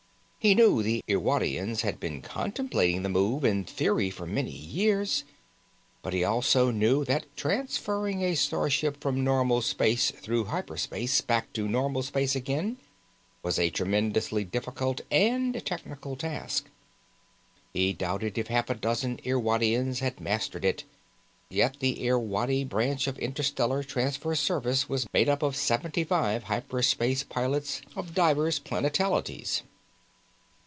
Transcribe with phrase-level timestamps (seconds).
[0.43, 5.23] He knew the Irwadians had been contemplating the move in theory for many years,
[6.01, 11.53] but he also knew that transferring a starship from normal space through hyper space back
[11.53, 12.77] to normal space again
[13.43, 16.65] was a tremendously difficult and technical task.
[17.71, 20.85] He doubted if half a dozen Irwadians had mastered it,
[21.49, 26.81] yet the Irwadi branch of Interstellar Transfer Service was made up of seventy five hyper
[26.81, 29.61] space pilots of divers planetalities.